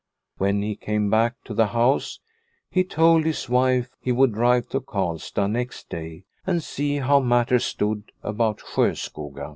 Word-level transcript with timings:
When 0.39 0.63
he 0.63 0.75
came 0.75 1.11
back 1.11 1.35
to 1.43 1.53
the 1.53 1.67
house 1.67 2.21
he 2.71 2.83
told 2.83 3.23
his 3.23 3.47
wife 3.47 3.91
he 4.01 4.11
would 4.11 4.33
drive 4.33 4.67
to 4.69 4.79
Karlstad 4.81 5.51
next 5.51 5.89
day 5.89 6.23
and 6.43 6.63
see 6.63 6.95
how 6.97 7.19
matters 7.19 7.65
stood 7.65 8.11
about 8.23 8.61
Sjoskoga. 8.61 9.49